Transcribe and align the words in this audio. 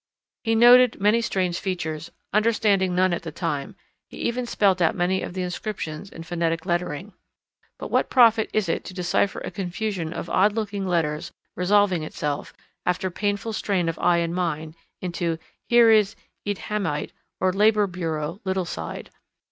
He 0.43 0.55
noted 0.55 0.99
many 0.99 1.21
strange 1.21 1.59
features, 1.59 2.09
understanding 2.33 2.95
none 2.95 3.13
at 3.13 3.21
the 3.21 3.31
time; 3.31 3.75
he 4.09 4.17
even 4.17 4.47
spelt 4.47 4.81
out 4.81 4.95
many 4.95 5.21
of 5.21 5.33
the 5.35 5.43
inscriptions 5.43 6.09
in 6.09 6.23
Phonetic 6.23 6.65
lettering. 6.65 7.13
But 7.77 7.91
what 7.91 8.09
profit 8.09 8.49
is 8.51 8.67
it 8.67 8.83
to 8.85 8.95
decipher 8.95 9.41
a 9.41 9.51
confusion 9.51 10.11
of 10.11 10.27
odd 10.27 10.53
looking 10.53 10.87
letters 10.87 11.31
resolving 11.55 12.01
itself, 12.01 12.51
after 12.83 13.11
painful 13.11 13.53
strain 13.53 13.87
of 13.87 13.99
eye 13.99 14.17
and 14.17 14.33
mind, 14.33 14.73
into 15.01 15.37
"Here 15.69 15.91
is 15.91 16.15
Eadhamite," 16.47 17.11
or, 17.39 17.53
"Labour 17.53 17.85
Bureau 17.85 18.41
Little 18.43 18.65
Side"? 18.65 19.11